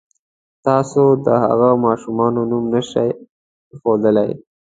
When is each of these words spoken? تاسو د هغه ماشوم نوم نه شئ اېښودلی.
تاسو 0.65 1.01
د 1.25 1.27
هغه 1.43 1.69
ماشوم 1.85 2.17
نوم 2.49 2.63
نه 2.73 2.81
شئ 2.89 3.09
اېښودلی. 3.71 4.31